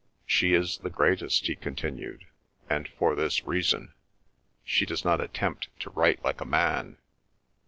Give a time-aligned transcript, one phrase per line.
[0.25, 2.25] "She is the greatest," he continued,
[2.67, 3.93] "and for this reason:
[4.63, 6.97] she does not attempt to write like a man.